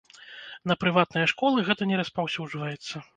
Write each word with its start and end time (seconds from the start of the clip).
На 0.71 0.77
прыватныя 0.83 1.27
школы 1.33 1.65
гэта 1.67 1.89
не 1.91 1.99
распаўсюджваецца. 2.01 3.03